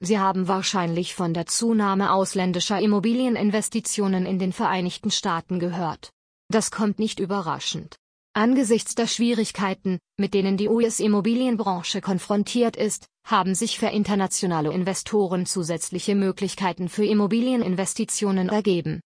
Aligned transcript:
Sie 0.00 0.18
haben 0.18 0.46
wahrscheinlich 0.46 1.14
von 1.14 1.32
der 1.32 1.46
Zunahme 1.46 2.12
ausländischer 2.12 2.80
Immobilieninvestitionen 2.80 4.26
in 4.26 4.38
den 4.38 4.52
Vereinigten 4.52 5.10
Staaten 5.10 5.58
gehört. 5.58 6.10
Das 6.48 6.70
kommt 6.70 6.98
nicht 6.98 7.18
überraschend. 7.18 7.96
Angesichts 8.34 8.94
der 8.94 9.06
Schwierigkeiten, 9.06 9.98
mit 10.18 10.34
denen 10.34 10.58
die 10.58 10.68
US-Immobilienbranche 10.68 12.02
konfrontiert 12.02 12.76
ist, 12.76 13.06
haben 13.26 13.54
sich 13.54 13.78
für 13.78 13.86
internationale 13.86 14.70
Investoren 14.70 15.46
zusätzliche 15.46 16.14
Möglichkeiten 16.14 16.90
für 16.90 17.06
Immobilieninvestitionen 17.06 18.50
ergeben. 18.50 19.00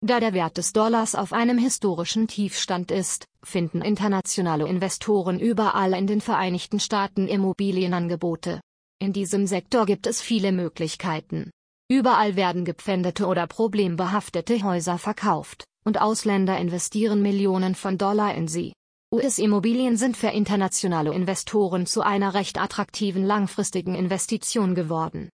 Da 0.00 0.18
der 0.18 0.32
Wert 0.32 0.56
des 0.56 0.72
Dollars 0.72 1.14
auf 1.14 1.34
einem 1.34 1.58
historischen 1.58 2.26
Tiefstand 2.26 2.90
ist, 2.90 3.26
finden 3.44 3.82
internationale 3.82 4.66
Investoren 4.66 5.38
überall 5.38 5.92
in 5.92 6.06
den 6.06 6.22
Vereinigten 6.22 6.80
Staaten 6.80 7.28
Immobilienangebote. 7.28 8.62
In 9.02 9.12
diesem 9.12 9.48
Sektor 9.48 9.84
gibt 9.84 10.06
es 10.06 10.20
viele 10.20 10.52
Möglichkeiten. 10.52 11.50
Überall 11.90 12.36
werden 12.36 12.64
gepfändete 12.64 13.26
oder 13.26 13.48
problembehaftete 13.48 14.62
Häuser 14.62 14.96
verkauft 14.96 15.64
und 15.84 16.00
Ausländer 16.00 16.56
investieren 16.56 17.20
Millionen 17.20 17.74
von 17.74 17.98
Dollar 17.98 18.32
in 18.36 18.46
sie. 18.46 18.72
US-Immobilien 19.12 19.96
sind 19.96 20.16
für 20.16 20.28
internationale 20.28 21.12
Investoren 21.12 21.84
zu 21.84 22.02
einer 22.02 22.34
recht 22.34 22.60
attraktiven 22.60 23.24
langfristigen 23.24 23.96
Investition 23.96 24.76
geworden. 24.76 25.30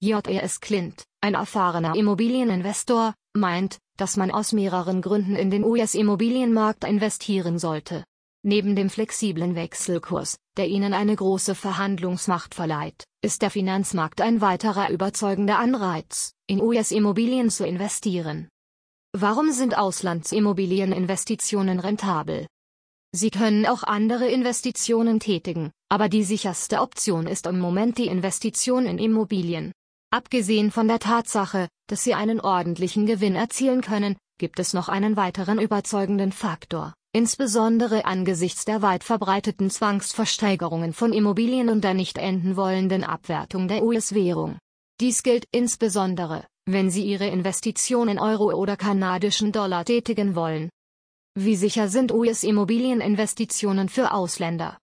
J.E.S. 0.00 0.60
Clint, 0.60 1.04
ein 1.22 1.32
erfahrener 1.32 1.96
Immobilieninvestor, 1.96 3.14
meint, 3.34 3.78
dass 3.96 4.18
man 4.18 4.30
aus 4.30 4.52
mehreren 4.52 5.00
Gründen 5.00 5.34
in 5.34 5.50
den 5.50 5.64
US-Immobilienmarkt 5.64 6.84
investieren 6.84 7.58
sollte. 7.58 8.04
Neben 8.44 8.76
dem 8.76 8.88
flexiblen 8.88 9.56
Wechselkurs, 9.56 10.38
der 10.56 10.68
ihnen 10.68 10.94
eine 10.94 11.16
große 11.16 11.56
Verhandlungsmacht 11.56 12.54
verleiht, 12.54 13.02
ist 13.20 13.42
der 13.42 13.50
Finanzmarkt 13.50 14.20
ein 14.20 14.40
weiterer 14.40 14.90
überzeugender 14.90 15.58
Anreiz, 15.58 16.34
in 16.46 16.62
US-Immobilien 16.62 17.50
zu 17.50 17.66
investieren. 17.66 18.48
Warum 19.12 19.50
sind 19.50 19.76
Auslandsimmobilieninvestitionen 19.76 21.80
rentabel? 21.80 22.46
Sie 23.12 23.30
können 23.30 23.66
auch 23.66 23.82
andere 23.82 24.28
Investitionen 24.28 25.18
tätigen, 25.18 25.72
aber 25.88 26.08
die 26.08 26.22
sicherste 26.22 26.80
Option 26.80 27.26
ist 27.26 27.46
im 27.46 27.58
Moment 27.58 27.98
die 27.98 28.06
Investition 28.06 28.86
in 28.86 28.98
Immobilien. 28.98 29.72
Abgesehen 30.10 30.70
von 30.70 30.86
der 30.86 31.00
Tatsache, 31.00 31.66
dass 31.88 32.04
Sie 32.04 32.14
einen 32.14 32.40
ordentlichen 32.40 33.06
Gewinn 33.06 33.34
erzielen 33.34 33.80
können, 33.80 34.16
gibt 34.38 34.60
es 34.60 34.74
noch 34.74 34.88
einen 34.88 35.16
weiteren 35.16 35.58
überzeugenden 35.58 36.32
Faktor, 36.32 36.94
insbesondere 37.18 38.04
angesichts 38.04 38.64
der 38.64 38.80
weit 38.80 39.02
verbreiteten 39.02 39.70
Zwangsversteigerungen 39.70 40.92
von 40.92 41.12
Immobilien 41.12 41.68
und 41.68 41.82
der 41.82 41.92
nicht 41.92 42.16
enden 42.16 42.54
wollenden 42.56 43.02
Abwertung 43.02 43.66
der 43.66 43.82
US-Währung. 43.82 44.56
Dies 45.00 45.24
gilt 45.24 45.44
insbesondere, 45.50 46.46
wenn 46.64 46.92
Sie 46.92 47.04
Ihre 47.04 47.26
Investition 47.26 48.06
in 48.06 48.20
Euro 48.20 48.52
oder 48.52 48.76
kanadischen 48.76 49.50
Dollar 49.50 49.84
tätigen 49.84 50.36
wollen. 50.36 50.70
Wie 51.34 51.56
sicher 51.56 51.88
sind 51.88 52.12
US-Immobilieninvestitionen 52.12 53.88
für 53.88 54.12
Ausländer? 54.12 54.78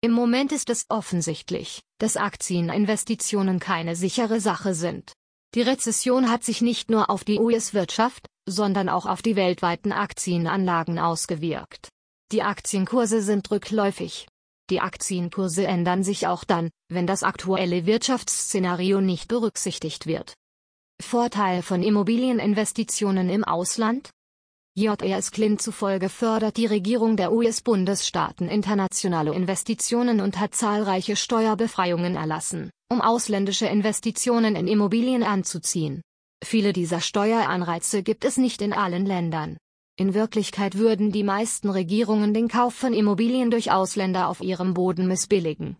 Im 0.00 0.10
Moment 0.10 0.50
ist 0.50 0.70
es 0.70 0.84
offensichtlich, 0.88 1.82
dass 1.98 2.16
Aktieninvestitionen 2.16 3.60
keine 3.60 3.94
sichere 3.94 4.40
Sache 4.40 4.74
sind. 4.74 5.12
Die 5.54 5.62
Rezession 5.62 6.28
hat 6.28 6.42
sich 6.42 6.60
nicht 6.60 6.90
nur 6.90 7.08
auf 7.08 7.22
die 7.22 7.38
US-Wirtschaft, 7.38 8.26
sondern 8.50 8.88
auch 8.88 9.06
auf 9.06 9.22
die 9.22 9.36
weltweiten 9.36 9.92
Aktienanlagen 9.92 10.98
ausgewirkt. 10.98 11.88
Die 12.32 12.42
Aktienkurse 12.42 13.22
sind 13.22 13.50
rückläufig. 13.50 14.26
Die 14.70 14.80
Aktienkurse 14.80 15.66
ändern 15.66 16.04
sich 16.04 16.26
auch 16.26 16.44
dann, 16.44 16.70
wenn 16.88 17.06
das 17.06 17.22
aktuelle 17.22 17.86
Wirtschaftsszenario 17.86 19.00
nicht 19.00 19.28
berücksichtigt 19.28 20.06
wird. 20.06 20.34
Vorteil 21.00 21.62
von 21.62 21.82
Immobilieninvestitionen 21.82 23.30
im 23.30 23.44
Ausland? 23.44 24.10
JRS 24.74 25.30
Clint 25.30 25.62
zufolge 25.62 26.08
fördert 26.08 26.56
die 26.56 26.66
Regierung 26.66 27.16
der 27.16 27.32
US-Bundesstaaten 27.32 28.48
internationale 28.48 29.32
Investitionen 29.34 30.20
und 30.20 30.38
hat 30.38 30.54
zahlreiche 30.54 31.16
Steuerbefreiungen 31.16 32.14
erlassen, 32.14 32.70
um 32.88 33.00
ausländische 33.00 33.66
Investitionen 33.66 34.54
in 34.54 34.68
Immobilien 34.68 35.22
anzuziehen. 35.22 36.02
Viele 36.44 36.72
dieser 36.72 37.00
Steueranreize 37.00 38.02
gibt 38.02 38.24
es 38.24 38.36
nicht 38.36 38.62
in 38.62 38.72
allen 38.72 39.04
Ländern. 39.04 39.56
In 39.96 40.14
Wirklichkeit 40.14 40.78
würden 40.78 41.10
die 41.10 41.24
meisten 41.24 41.68
Regierungen 41.68 42.32
den 42.32 42.46
Kauf 42.46 42.74
von 42.74 42.92
Immobilien 42.92 43.50
durch 43.50 43.72
Ausländer 43.72 44.28
auf 44.28 44.40
ihrem 44.40 44.72
Boden 44.72 45.08
missbilligen. 45.08 45.76